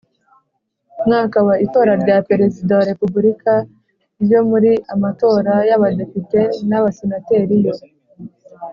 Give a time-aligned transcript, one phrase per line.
[1.05, 3.53] Mwaka wa itora rya perezida wa repubulika
[4.23, 6.39] ryo muri amatora y abadepite
[6.69, 7.75] n abasenateri yo